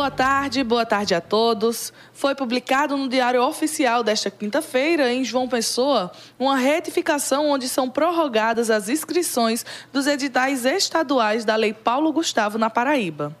[0.00, 1.92] boa tarde, boa tarde a todos.
[2.14, 8.70] Foi publicado no Diário Oficial desta quinta-feira, em João Pessoa, uma retificação onde são prorrogadas
[8.70, 13.36] as inscrições dos editais estaduais da Lei Paulo Gustavo na Paraíba.